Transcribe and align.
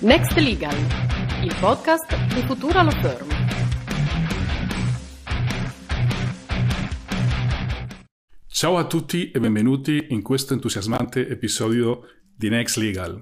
Next 0.00 0.36
Legal, 0.36 0.76
il 1.42 1.56
podcast 1.58 2.32
di 2.32 2.40
Futura 2.42 2.82
Law 2.82 2.92
Firm. 3.00 3.28
Ciao 8.46 8.76
a 8.76 8.86
tutti 8.86 9.32
e 9.32 9.40
benvenuti 9.40 10.06
in 10.10 10.22
questo 10.22 10.52
entusiasmante 10.52 11.28
episodio 11.28 12.02
di 12.32 12.48
Next 12.48 12.76
Legal. 12.76 13.20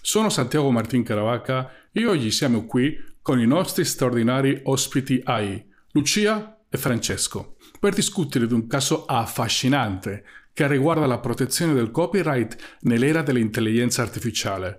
Sono 0.00 0.30
Santiago 0.30 0.70
Martin 0.70 1.02
Caravaca 1.02 1.70
e 1.92 2.06
oggi 2.06 2.30
siamo 2.30 2.64
qui 2.64 2.96
con 3.20 3.38
i 3.38 3.46
nostri 3.46 3.84
straordinari 3.84 4.62
ospiti 4.64 5.20
AI, 5.22 5.62
Lucia 5.90 6.58
e 6.70 6.78
Francesco, 6.78 7.56
per 7.78 7.92
discutere 7.92 8.46
di 8.46 8.54
un 8.54 8.66
caso 8.66 9.04
affascinante 9.04 10.24
che 10.54 10.66
riguarda 10.68 11.04
la 11.04 11.18
protezione 11.18 11.74
del 11.74 11.90
copyright 11.90 12.78
nell'era 12.80 13.20
dell'intelligenza 13.20 14.00
artificiale. 14.00 14.78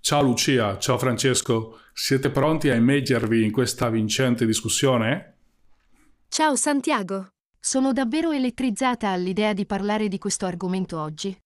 Ciao 0.00 0.22
Lucia, 0.22 0.78
ciao 0.78 0.98
Francesco, 0.98 1.80
siete 1.92 2.30
pronti 2.30 2.68
a 2.70 2.74
immergervi 2.74 3.44
in 3.44 3.50
questa 3.50 3.90
vincente 3.90 4.46
discussione? 4.46 5.38
Ciao 6.28 6.54
Santiago, 6.54 7.28
sono 7.58 7.92
davvero 7.92 8.30
elettrizzata 8.30 9.08
all'idea 9.08 9.52
di 9.52 9.66
parlare 9.66 10.06
di 10.08 10.18
questo 10.18 10.46
argomento 10.46 11.00
oggi. 11.00 11.36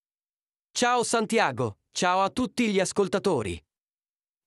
Ciao 0.72 1.02
Santiago, 1.02 1.78
ciao 1.90 2.20
a 2.20 2.28
tutti 2.28 2.70
gli 2.70 2.80
ascoltatori. 2.80 3.58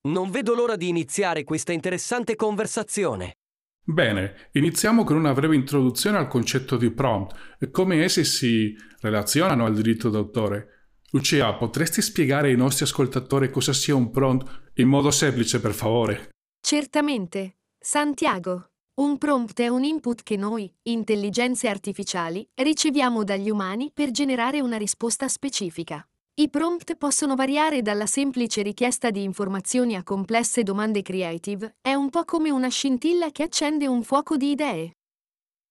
Non 0.06 0.30
vedo 0.30 0.54
l'ora 0.54 0.76
di 0.76 0.90
iniziare 0.90 1.44
questa 1.44 1.72
interessante 1.72 2.36
conversazione. 2.36 3.38
Bene, 3.86 4.50
iniziamo 4.54 5.04
con 5.04 5.18
una 5.18 5.34
breve 5.34 5.56
introduzione 5.56 6.18
al 6.18 6.28
concetto 6.28 6.78
di 6.78 6.92
prompt 6.92 7.58
e 7.60 7.70
come 7.72 8.02
essi 8.04 8.24
si 8.24 8.76
relazionano 9.02 9.66
al 9.66 9.74
diritto 9.74 10.10
d'autore. 10.10 10.73
Lucia, 11.16 11.54
potresti 11.54 12.02
spiegare 12.02 12.48
ai 12.48 12.56
nostri 12.56 12.86
ascoltatori 12.86 13.52
cosa 13.52 13.72
sia 13.72 13.94
un 13.94 14.10
prompt 14.10 14.72
in 14.76 14.88
modo 14.88 15.12
semplice, 15.12 15.60
per 15.60 15.74
favore? 15.74 16.30
Certamente. 16.60 17.58
Santiago, 17.80 18.70
un 18.96 19.20
prompt 19.20 19.62
è 19.62 19.68
un 19.68 19.84
input 19.84 20.24
che 20.24 20.38
noi, 20.38 20.74
intelligenze 20.84 21.68
artificiali, 21.68 22.48
riceviamo 22.56 23.24
dagli 23.24 23.52
umani 23.52 23.92
per 23.94 24.10
generare 24.10 24.60
una 24.60 24.78
risposta 24.78 25.28
specifica. 25.28 26.04
I 26.36 26.50
prompt 26.50 26.96
possono 26.96 27.36
variare 27.36 27.84
dalla 27.84 28.08
semplice 28.08 28.64
richiesta 28.64 29.12
di 29.12 29.22
informazioni 29.22 29.96
a 29.96 30.02
complesse 30.02 30.64
domande 30.64 31.04
creative, 31.04 31.76
è 31.80 31.94
un 31.94 32.10
po' 32.10 32.26
come 32.26 32.50
una 32.50 32.70
scintilla 32.70 33.30
che 33.30 33.44
accende 33.44 33.86
un 33.86 34.02
fuoco 34.02 34.36
di 34.36 34.50
idee. 34.50 34.96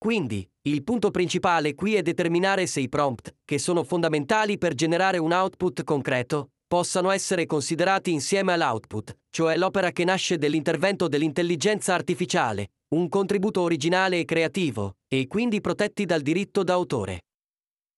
Quindi, 0.02 0.44
il 0.62 0.82
punto 0.82 1.12
principale 1.12 1.76
qui 1.76 1.94
è 1.94 2.02
determinare 2.02 2.66
se 2.66 2.80
i 2.80 2.88
prompt, 2.88 3.36
che 3.44 3.60
sono 3.60 3.84
fondamentali 3.84 4.58
per 4.58 4.74
generare 4.74 5.18
un 5.18 5.30
output 5.30 5.84
concreto, 5.84 6.54
possano 6.66 7.12
essere 7.12 7.46
considerati 7.46 8.10
insieme 8.10 8.52
all'output, 8.52 9.16
cioè 9.30 9.56
l'opera 9.56 9.92
che 9.92 10.02
nasce 10.02 10.38
dell'intervento 10.38 11.06
dell'intelligenza 11.06 11.94
artificiale, 11.94 12.70
un 12.96 13.08
contributo 13.08 13.60
originale 13.60 14.18
e 14.18 14.24
creativo, 14.24 14.96
e 15.06 15.28
quindi 15.28 15.60
protetti 15.60 16.04
dal 16.04 16.22
diritto 16.22 16.64
d'autore. 16.64 17.20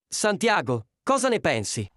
Santiago, 0.06 0.88
cosa 1.02 1.30
ne 1.30 1.40
pensi? 1.40 1.90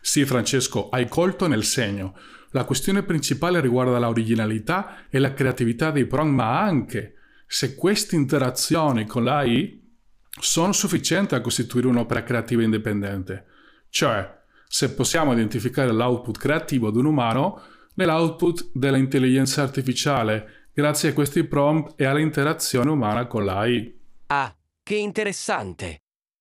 Sì, 0.00 0.24
Francesco, 0.24 0.88
hai 0.88 1.06
colto 1.06 1.46
nel 1.46 1.62
segno. 1.62 2.16
La 2.50 2.64
questione 2.64 3.04
principale 3.04 3.60
riguarda 3.60 4.00
l'originalità 4.00 5.06
e 5.08 5.20
la 5.20 5.32
creatività 5.32 5.92
dei 5.92 6.06
prompt, 6.06 6.34
ma 6.34 6.60
anche 6.60 7.14
se 7.52 7.74
queste 7.74 8.16
interazioni 8.16 9.04
con 9.04 9.24
l'AI 9.24 9.78
sono 10.40 10.72
sufficienti 10.72 11.34
a 11.34 11.42
costituire 11.42 11.86
un'opera 11.86 12.22
creativa 12.22 12.62
indipendente. 12.62 13.44
Cioè, 13.90 14.40
se 14.66 14.94
possiamo 14.94 15.34
identificare 15.34 15.92
l'output 15.92 16.38
creativo 16.38 16.90
di 16.90 16.96
un 16.96 17.04
umano 17.04 17.60
nell'output 17.96 18.70
dell'intelligenza 18.72 19.60
artificiale, 19.60 20.68
grazie 20.72 21.10
a 21.10 21.12
questi 21.12 21.44
prompt 21.44 22.00
e 22.00 22.06
all'interazione 22.06 22.88
umana 22.88 23.26
con 23.26 23.44
l'AI. 23.44 24.00
Ah, 24.28 24.56
che 24.82 24.94
interessante! 24.94 25.98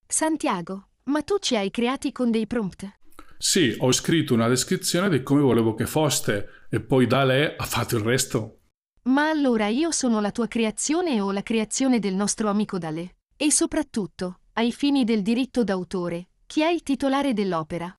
Santiago, 0.08 0.92
ma 1.06 1.24
tu 1.24 1.40
ci 1.40 1.58
hai 1.58 1.72
creati 1.72 2.14
con 2.14 2.32
dei 2.32 2.48
prompt? 2.48 2.90
Sì, 3.38 3.76
ho 3.80 3.92
scritto 3.92 4.34
una 4.34 4.48
descrizione 4.48 5.10
di 5.10 5.24
come 5.24 5.42
volevo 5.42 5.74
che 5.74 5.88
foste 5.88 6.68
e 6.70 6.80
poi 6.80 7.06
da 7.06 7.26
lei 7.26 7.54
ha 7.58 7.66
fatto 7.66 7.98
il 7.98 8.04
resto. 8.04 8.61
Ma 9.04 9.30
allora 9.30 9.68
io 9.68 9.90
sono 9.90 10.20
la 10.20 10.32
tua 10.32 10.48
creazione 10.48 11.20
o 11.22 11.32
la 11.32 11.42
creazione 11.42 11.98
del 11.98 12.14
nostro 12.14 12.50
amico 12.50 12.78
Dale? 12.78 13.16
E 13.36 13.52
soprattutto, 13.52 14.42
ai 14.54 14.72
fini 14.72 15.04
del 15.04 15.24
diritto 15.24 15.64
d'autore, 15.64 16.28
chi 16.46 16.62
è 16.62 16.70
il 16.70 16.84
titolare 16.84 17.34
dell'opera? 17.34 17.92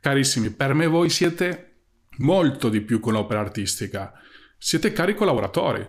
Carissimi, 0.00 0.48
per 0.48 0.72
me 0.72 0.86
voi 0.86 1.10
siete 1.10 1.82
molto 2.18 2.70
di 2.70 2.80
più 2.80 2.98
che 2.98 3.10
un'opera 3.10 3.40
artistica. 3.40 4.14
Siete 4.56 4.92
cari 4.92 5.14
collaboratori. 5.14 5.86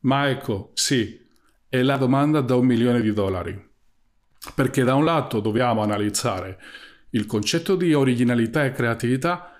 Ma 0.00 0.28
ecco, 0.28 0.72
sì, 0.74 1.24
è 1.68 1.82
la 1.82 1.96
domanda 1.96 2.40
da 2.40 2.56
un 2.56 2.66
milione 2.66 3.00
di 3.00 3.12
dollari. 3.12 3.70
Perché 4.56 4.82
da 4.82 4.96
un 4.96 5.04
lato 5.04 5.38
dobbiamo 5.38 5.82
analizzare 5.82 6.58
il 7.10 7.26
concetto 7.26 7.76
di 7.76 7.94
originalità 7.94 8.64
e 8.64 8.72
creatività, 8.72 9.51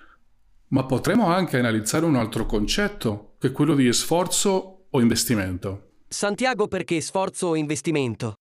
ma 0.72 0.84
potremmo 0.84 1.26
anche 1.26 1.58
analizzare 1.58 2.04
un 2.04 2.16
altro 2.16 2.46
concetto, 2.46 3.34
che 3.38 3.48
è 3.48 3.52
quello 3.52 3.74
di 3.74 3.92
sforzo 3.92 4.86
o 4.90 5.00
investimento. 5.00 5.90
Santiago 6.08 6.66
perché 6.66 7.00
sforzo 7.00 7.48
o 7.48 7.56
investimento? 7.56 8.34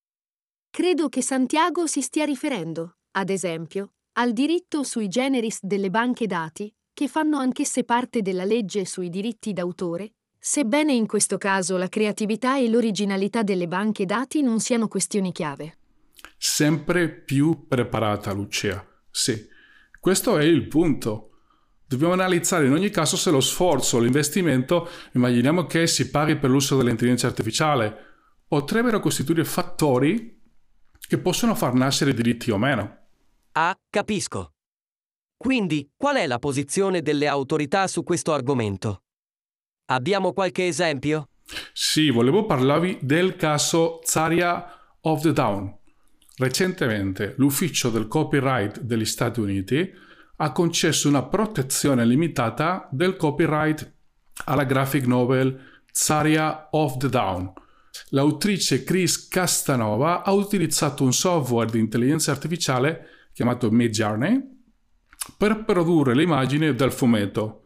Credo 0.70 1.10
che 1.10 1.22
Santiago 1.22 1.86
si 1.88 2.02
stia 2.02 2.24
riferendo, 2.24 2.96
ad 3.12 3.30
esempio, 3.30 3.94
al 4.14 4.32
diritto 4.32 4.84
sui 4.84 5.10
generis 5.10 5.60
delle 5.62 5.90
banche 5.90 6.26
dati, 6.26 6.74
che 6.94 7.08
fanno 7.08 7.38
anch'esse 7.38 7.84
parte 7.84 8.22
della 8.22 8.46
legge 8.46 8.86
sui 8.86 9.10
diritti 9.10 9.52
d'autore, 9.52 10.14
sebbene 10.38 10.94
in 10.94 11.08
questo 11.08 11.38
caso 11.38 11.76
la 11.76 11.90
creatività 11.90 12.58
e 12.58 12.70
l'originalità 12.70 13.44
delle 13.44 13.68
banche 13.68 14.06
dati 14.06 14.42
non 14.42 14.60
siano 14.62 14.88
questioni 14.88 15.34
chiave. 15.34 15.78
Sempre 16.38 17.10
più 17.10 17.68
preparata, 17.68 18.32
Lucia. 18.32 18.86
Sì, 19.10 19.48
questo 20.00 20.38
è 20.38 20.46
il 20.46 20.68
punto. 20.68 21.31
Dobbiamo 21.92 22.14
analizzare 22.14 22.68
in 22.68 22.72
ogni 22.72 22.90
caso 22.90 23.18
se 23.18 23.32
lo 23.32 23.42
sforzo 23.42 23.98
o 23.98 24.00
l'investimento, 24.00 24.88
immaginiamo 25.12 25.66
che 25.66 25.88
si 25.88 26.10
paghi 26.10 26.38
per 26.38 26.50
l'uso 26.50 26.78
dell'intelligenza 26.78 27.28
artificiale, 27.28 27.94
potrebbero 28.48 29.02
costituire 29.02 29.44
fattori 29.44 30.42
che 31.06 31.18
possono 31.18 31.54
far 31.54 31.74
nascere 31.74 32.14
diritti 32.14 32.50
o 32.50 32.58
meno. 32.58 33.00
Ah, 33.52 33.78
capisco. 33.90 34.54
Quindi, 35.36 35.92
qual 35.98 36.16
è 36.16 36.28
la 36.28 36.40
posizione 36.40 37.02
delle 37.02 37.28
autorità 37.28 37.88
su 37.88 38.06
questo 38.06 38.32
argomento? 38.32 39.04
Abbiamo 39.88 40.32
qualche 40.32 40.68
esempio? 40.68 41.28
Sì, 41.74 42.10
volevo 42.10 42.46
parlarvi 42.46 43.00
del 43.02 43.36
caso 43.36 44.00
Zaria 44.04 44.66
of 45.02 45.24
the 45.24 45.34
Down. 45.34 45.78
Recentemente 46.38 47.34
l'Ufficio 47.36 47.90
del 47.90 48.08
Copyright 48.08 48.80
degli 48.80 49.04
Stati 49.04 49.42
Uniti 49.42 50.10
ha 50.44 50.52
concesso 50.52 51.08
una 51.08 51.22
protezione 51.22 52.04
limitata 52.04 52.88
del 52.92 53.16
copyright 53.16 53.94
alla 54.46 54.64
graphic 54.64 55.06
novel 55.06 55.84
Zaria 55.92 56.70
of 56.72 56.98
the 56.98 57.10
Down. 57.10 57.54
L'autrice 58.10 58.84
Chris 58.84 59.28
Castanova 59.28 60.24
ha 60.24 60.32
utilizzato 60.32 61.04
un 61.04 61.14
software 61.14 61.70
di 61.70 61.78
intelligenza 61.78 62.32
artificiale 62.32 63.06
chiamato 63.34 63.70
Midjourney 63.70 64.42
per 65.38 65.64
produrre 65.64 66.16
le 66.16 66.24
immagini 66.24 66.74
del 66.74 66.92
fumetto. 66.92 67.62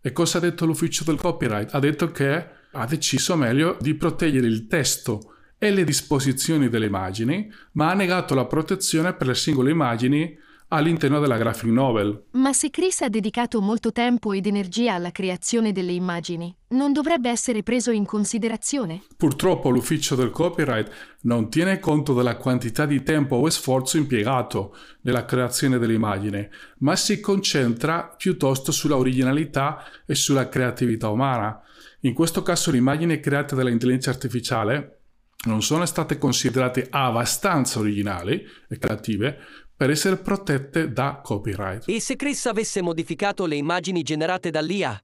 E 0.00 0.12
cosa 0.12 0.38
ha 0.38 0.40
detto 0.40 0.64
l'ufficio 0.64 1.04
del 1.04 1.20
copyright? 1.20 1.74
Ha 1.74 1.78
detto 1.80 2.10
che 2.12 2.48
ha 2.72 2.86
deciso 2.86 3.36
meglio 3.36 3.76
di 3.78 3.94
proteggere 3.94 4.46
il 4.46 4.66
testo 4.68 5.34
e 5.58 5.70
le 5.70 5.84
disposizioni 5.84 6.70
delle 6.70 6.86
immagini, 6.86 7.52
ma 7.72 7.90
ha 7.90 7.94
negato 7.94 8.34
la 8.34 8.46
protezione 8.46 9.12
per 9.12 9.26
le 9.26 9.34
singole 9.34 9.70
immagini 9.70 10.44
all'interno 10.68 11.20
della 11.20 11.36
graphic 11.36 11.70
novel. 11.70 12.24
Ma 12.32 12.52
se 12.52 12.70
Chris 12.70 13.02
ha 13.02 13.08
dedicato 13.08 13.60
molto 13.60 13.92
tempo 13.92 14.32
ed 14.32 14.46
energia 14.46 14.94
alla 14.94 15.12
creazione 15.12 15.72
delle 15.72 15.92
immagini, 15.92 16.54
non 16.68 16.92
dovrebbe 16.92 17.30
essere 17.30 17.62
preso 17.62 17.90
in 17.90 18.04
considerazione? 18.04 19.02
Purtroppo 19.16 19.70
l'ufficio 19.70 20.14
del 20.14 20.30
copyright 20.30 20.90
non 21.22 21.48
tiene 21.50 21.78
conto 21.78 22.14
della 22.14 22.36
quantità 22.36 22.86
di 22.86 23.02
tempo 23.02 23.36
o 23.36 23.48
sforzo 23.50 23.96
impiegato 23.96 24.76
nella 25.02 25.24
creazione 25.24 25.78
dell'immagine, 25.78 26.50
ma 26.78 26.96
si 26.96 27.20
concentra 27.20 28.14
piuttosto 28.16 28.72
sulla 28.72 28.96
originalità 28.96 29.84
e 30.04 30.14
sulla 30.14 30.48
creatività 30.48 31.08
umana. 31.08 31.60
In 32.00 32.12
questo 32.12 32.42
caso 32.42 32.70
le 32.70 32.78
immagini 32.78 33.20
create 33.20 33.54
dall'intelligenza 33.54 34.10
artificiale 34.10 34.96
non 35.44 35.62
sono 35.62 35.86
state 35.86 36.18
considerate 36.18 36.86
abbastanza 36.90 37.78
originali 37.78 38.44
e 38.68 38.78
creative 38.78 39.38
per 39.76 39.90
essere 39.90 40.16
protette 40.16 40.92
da 40.92 41.20
copyright. 41.22 41.84
E 41.86 42.00
se 42.00 42.16
Chris 42.16 42.46
avesse 42.46 42.80
modificato 42.80 43.44
le 43.44 43.56
immagini 43.56 44.02
generate 44.02 44.50
dall'IA? 44.50 44.98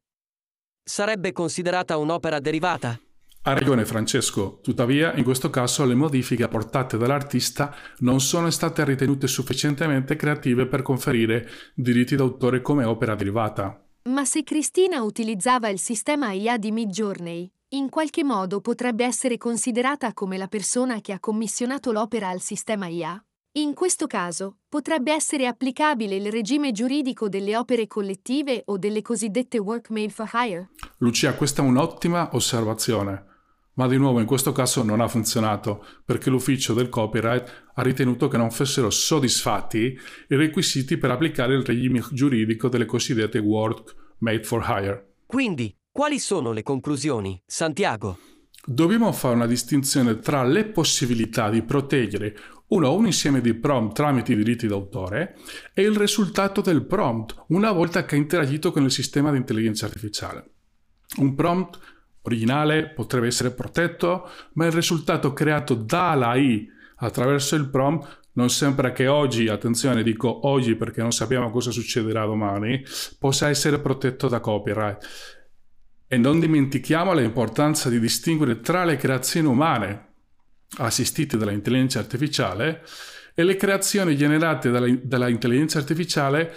Sarebbe 0.82 1.32
considerata 1.32 1.96
un'opera 1.98 2.40
derivata? 2.40 2.98
Ha 3.44 3.52
ragione 3.52 3.84
Francesco, 3.84 4.60
tuttavia 4.62 5.14
in 5.14 5.24
questo 5.24 5.50
caso 5.50 5.84
le 5.84 5.96
modifiche 5.96 6.44
apportate 6.44 6.96
dall'artista 6.96 7.74
non 7.98 8.20
sono 8.20 8.48
state 8.50 8.84
ritenute 8.84 9.26
sufficientemente 9.26 10.14
creative 10.14 10.66
per 10.66 10.82
conferire 10.82 11.48
diritti 11.74 12.14
d'autore 12.14 12.62
come 12.62 12.84
opera 12.84 13.16
derivata. 13.16 13.84
Ma 14.04 14.24
se 14.24 14.44
Cristina 14.44 15.02
utilizzava 15.02 15.68
il 15.68 15.80
sistema 15.80 16.32
IA 16.32 16.56
di 16.56 16.70
Midjourney, 16.70 17.50
in 17.70 17.88
qualche 17.88 18.22
modo 18.22 18.60
potrebbe 18.60 19.04
essere 19.04 19.38
considerata 19.38 20.12
come 20.12 20.36
la 20.36 20.48
persona 20.48 21.00
che 21.00 21.12
ha 21.12 21.18
commissionato 21.18 21.90
l'opera 21.90 22.28
al 22.28 22.40
sistema 22.40 22.86
IA? 22.86 23.24
In 23.56 23.74
questo 23.74 24.06
caso, 24.06 24.60
potrebbe 24.66 25.12
essere 25.12 25.46
applicabile 25.46 26.16
il 26.16 26.30
regime 26.30 26.72
giuridico 26.72 27.28
delle 27.28 27.54
opere 27.54 27.86
collettive 27.86 28.62
o 28.64 28.78
delle 28.78 29.02
cosiddette 29.02 29.58
work 29.58 29.90
made 29.90 30.08
for 30.08 30.30
hire? 30.32 30.70
Lucia, 31.00 31.34
questa 31.34 31.62
è 31.62 31.66
un'ottima 31.66 32.30
osservazione. 32.32 33.26
Ma 33.74 33.86
di 33.88 33.98
nuovo 33.98 34.20
in 34.20 34.26
questo 34.26 34.52
caso 34.52 34.82
non 34.82 35.02
ha 35.02 35.08
funzionato 35.08 35.84
perché 36.02 36.30
l'ufficio 36.30 36.72
del 36.72 36.88
copyright 36.88 37.72
ha 37.74 37.82
ritenuto 37.82 38.26
che 38.28 38.38
non 38.38 38.50
fossero 38.50 38.88
soddisfatti 38.88 39.98
i 40.28 40.34
requisiti 40.34 40.96
per 40.96 41.10
applicare 41.10 41.54
il 41.54 41.62
regime 41.62 42.02
giuridico 42.10 42.70
delle 42.70 42.86
cosiddette 42.86 43.38
work 43.38 44.14
made 44.20 44.44
for 44.44 44.64
hire. 44.66 45.16
Quindi, 45.26 45.76
quali 45.90 46.18
sono 46.18 46.52
le 46.52 46.62
conclusioni, 46.62 47.38
Santiago? 47.44 48.16
Dobbiamo 48.64 49.10
fare 49.10 49.34
una 49.34 49.46
distinzione 49.46 50.20
tra 50.20 50.44
le 50.44 50.66
possibilità 50.66 51.50
di 51.50 51.62
proteggere 51.62 52.36
uno 52.72 52.88
o 52.88 52.96
un 52.96 53.06
insieme 53.06 53.40
di 53.40 53.54
prompt 53.54 53.94
tramite 53.94 54.32
i 54.32 54.36
diritti 54.36 54.66
d'autore 54.66 55.36
e 55.74 55.82
il 55.82 55.96
risultato 55.96 56.62
del 56.62 56.84
prompt 56.84 57.44
una 57.48 57.70
volta 57.70 58.04
che 58.04 58.14
ha 58.14 58.18
interagito 58.18 58.72
con 58.72 58.84
il 58.84 58.90
sistema 58.90 59.30
di 59.30 59.36
intelligenza 59.36 59.86
artificiale. 59.86 60.50
Un 61.18 61.34
prompt 61.34 61.78
originale 62.22 62.88
potrebbe 62.88 63.26
essere 63.26 63.50
protetto, 63.50 64.28
ma 64.54 64.64
il 64.64 64.72
risultato 64.72 65.32
creato 65.34 65.74
dall'AI 65.74 66.68
attraverso 66.96 67.56
il 67.56 67.68
prompt 67.68 68.20
non 68.34 68.48
sembra 68.48 68.92
che 68.92 69.06
oggi, 69.06 69.48
attenzione 69.48 70.02
dico 70.02 70.46
oggi 70.46 70.74
perché 70.74 71.02
non 71.02 71.12
sappiamo 71.12 71.50
cosa 71.50 71.70
succederà 71.70 72.24
domani, 72.24 72.82
possa 73.18 73.50
essere 73.50 73.78
protetto 73.80 74.28
da 74.28 74.40
copyright. 74.40 75.06
E 76.06 76.16
non 76.16 76.40
dimentichiamo 76.40 77.12
l'importanza 77.12 77.90
di 77.90 78.00
distinguere 78.00 78.60
tra 78.60 78.84
le 78.84 78.96
creazioni 78.96 79.46
umane 79.46 80.11
assistite 80.78 81.36
dall'intelligenza 81.36 81.98
artificiale 81.98 82.82
e 83.34 83.44
le 83.44 83.56
creazioni 83.56 84.16
generate 84.16 84.70
dall'intelligenza 84.70 85.78
artificiale 85.78 86.52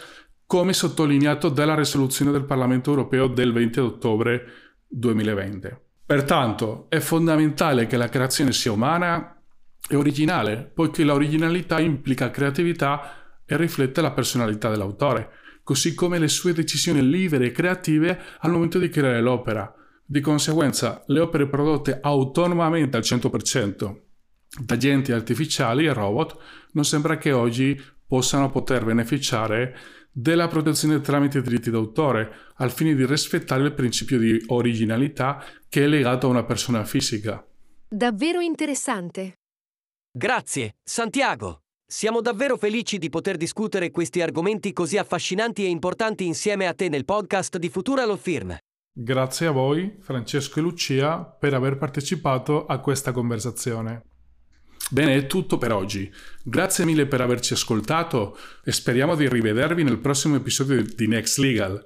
come 0.45 0.73
sottolineato 0.73 1.49
dalla 1.49 1.75
risoluzione 1.75 2.31
del 2.31 2.45
Parlamento 2.45 2.91
europeo 2.91 3.27
del 3.27 3.51
20 3.51 3.79
ottobre 3.79 4.45
2020. 4.87 5.83
Pertanto 6.05 6.85
è 6.89 6.99
fondamentale 6.99 7.87
che 7.87 7.97
la 7.97 8.09
creazione 8.09 8.51
sia 8.51 8.71
umana 8.71 9.41
e 9.87 9.95
originale, 9.95 10.69
poiché 10.71 11.03
l'originalità 11.03 11.79
implica 11.79 12.29
creatività 12.29 13.41
e 13.45 13.57
riflette 13.57 14.01
la 14.01 14.11
personalità 14.11 14.69
dell'autore, 14.69 15.29
così 15.63 15.95
come 15.95 16.19
le 16.19 16.27
sue 16.27 16.53
decisioni 16.53 17.07
libere 17.07 17.47
e 17.47 17.51
creative 17.51 18.19
al 18.39 18.51
momento 18.51 18.77
di 18.77 18.89
creare 18.89 19.21
l'opera. 19.21 19.73
Di 20.05 20.21
conseguenza, 20.21 21.03
le 21.07 21.19
opere 21.19 21.47
prodotte 21.47 21.97
autonomamente 22.01 22.97
al 22.97 23.03
100% 23.03 24.03
da 24.59 24.75
agenti 24.75 25.11
artificiali 25.11 25.85
e 25.85 25.93
robot 25.93 26.37
non 26.71 26.85
sembra 26.85 27.17
che 27.17 27.31
oggi 27.31 27.81
possano 28.07 28.49
poter 28.49 28.85
beneficiare 28.85 29.75
della 30.11 30.47
protezione 30.47 31.01
tramite 31.01 31.41
diritti 31.41 31.69
d'autore, 31.69 32.31
al 32.55 32.71
fine 32.71 32.95
di 32.95 33.05
rispettare 33.05 33.63
il 33.63 33.73
principio 33.73 34.17
di 34.17 34.41
originalità 34.47 35.43
che 35.67 35.83
è 35.83 35.87
legato 35.87 36.27
a 36.27 36.29
una 36.29 36.45
persona 36.45 36.85
fisica. 36.85 37.45
Davvero 37.85 38.39
interessante. 38.39 39.39
Grazie, 40.09 40.77
Santiago. 40.81 41.63
Siamo 41.85 42.21
davvero 42.21 42.55
felici 42.55 42.97
di 42.97 43.09
poter 43.09 43.35
discutere 43.35 43.91
questi 43.91 44.21
argomenti 44.21 44.71
così 44.71 44.97
affascinanti 44.97 45.65
e 45.65 45.67
importanti 45.67 46.25
insieme 46.25 46.65
a 46.65 46.73
te 46.73 46.87
nel 46.87 47.03
podcast 47.03 47.57
di 47.57 47.67
Futura 47.67 48.05
Law 48.05 48.15
Firm. 48.15 48.57
Grazie 48.97 49.47
a 49.47 49.51
voi, 49.51 49.97
Francesco 49.99 50.59
e 50.59 50.61
Lucia, 50.61 51.25
per 51.25 51.53
aver 51.53 51.77
partecipato 51.77 52.65
a 52.65 52.79
questa 52.79 53.11
conversazione. 53.11 54.14
Bene, 54.89 55.15
è 55.15 55.25
tutto 55.25 55.57
per 55.57 55.71
oggi. 55.71 56.11
Grazie 56.43 56.85
mille 56.85 57.07
per 57.07 57.21
averci 57.21 57.53
ascoltato 57.53 58.37
e 58.63 58.71
speriamo 58.71 59.15
di 59.15 59.27
rivedervi 59.27 59.83
nel 59.83 59.99
prossimo 59.99 60.35
episodio 60.35 60.83
di 60.83 61.07
Next 61.07 61.37
Legal. 61.37 61.83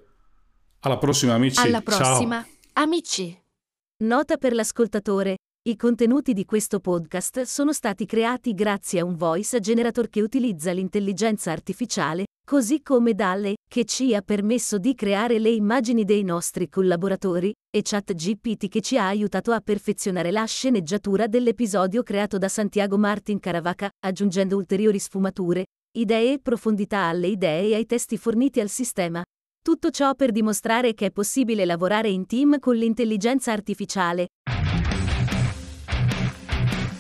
Alla 0.81 0.97
prossima 0.97 1.33
amici. 1.33 1.59
Alla 1.59 1.81
prossima, 1.81 2.41
Ciao. 2.41 2.83
amici. 2.83 3.37
Nota 4.03 4.37
per 4.37 4.53
l'ascoltatore. 4.53 5.37
I 5.69 5.75
contenuti 5.75 6.33
di 6.33 6.45
questo 6.45 6.79
podcast 6.79 7.41
sono 7.41 7.73
stati 7.73 8.07
creati 8.07 8.55
grazie 8.55 9.01
a 9.01 9.05
un 9.05 9.15
voice 9.15 9.59
generator 9.59 10.09
che 10.09 10.19
utilizza 10.19 10.71
l'intelligenza 10.71 11.51
artificiale, 11.51 12.25
così 12.43 12.81
come 12.81 13.13
dalle, 13.13 13.53
che 13.69 13.85
ci 13.85 14.15
ha 14.15 14.23
permesso 14.23 14.79
di 14.79 14.95
creare 14.95 15.37
le 15.37 15.51
immagini 15.51 16.05
dei 16.05 16.23
nostri 16.23 16.69
collaboratori, 16.69 17.53
e 17.69 17.83
ChatGPT 17.83 18.67
che 18.67 18.81
ci 18.81 18.97
ha 18.97 19.05
aiutato 19.05 19.51
a 19.51 19.59
perfezionare 19.59 20.31
la 20.31 20.43
sceneggiatura 20.45 21.27
dell'episodio 21.27 22.01
creato 22.01 22.39
da 22.39 22.47
Santiago 22.47 22.97
Martin 22.97 23.39
Caravaca, 23.39 23.91
aggiungendo 24.03 24.57
ulteriori 24.57 24.97
sfumature, 24.97 25.65
idee 25.95 26.33
e 26.33 26.39
profondità 26.39 27.01
alle 27.01 27.27
idee 27.27 27.67
e 27.67 27.75
ai 27.75 27.85
testi 27.85 28.17
forniti 28.17 28.59
al 28.59 28.69
sistema. 28.69 29.21
Tutto 29.61 29.91
ciò 29.91 30.15
per 30.15 30.31
dimostrare 30.31 30.95
che 30.95 31.05
è 31.05 31.11
possibile 31.11 31.63
lavorare 31.63 32.09
in 32.09 32.25
team 32.25 32.57
con 32.57 32.75
l'intelligenza 32.75 33.51
artificiale. 33.51 34.29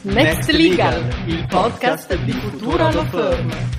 Next 0.09 0.49
Legal, 0.49 1.07
il 1.27 1.45
podcast 1.47 2.15
di 2.23 2.31
Futura 2.31 2.91
Law 2.91 3.05
Firm. 3.09 3.78